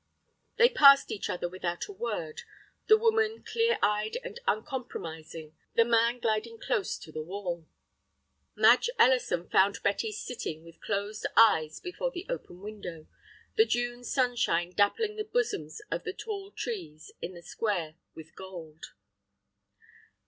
They 0.57 0.67
passed 0.69 1.11
each 1.11 1.29
other 1.29 1.47
without 1.47 1.85
a 1.85 1.91
word; 1.91 2.41
the 2.87 2.97
woman, 2.97 3.43
clear 3.43 3.77
eyed 3.83 4.17
and 4.23 4.39
uncompromising; 4.47 5.55
the 5.75 5.85
man 5.85 6.17
gliding 6.19 6.57
close 6.57 6.97
to 6.97 7.11
the 7.11 7.21
wall. 7.21 7.67
Madge 8.55 8.89
Ellison 8.97 9.47
found 9.47 9.83
Betty 9.83 10.11
sitting 10.11 10.63
with 10.63 10.81
closed 10.81 11.27
eyes 11.37 11.79
before 11.79 12.09
the 12.09 12.25
open 12.29 12.61
window, 12.61 13.05
the 13.57 13.65
June 13.67 14.03
sunshine 14.03 14.71
dappling 14.73 15.17
the 15.17 15.23
bosoms 15.23 15.81
of 15.91 16.03
the 16.03 16.13
tall 16.13 16.49
trees 16.49 17.11
in 17.21 17.35
the 17.35 17.43
square 17.43 17.93
with 18.15 18.35
gold. 18.35 18.95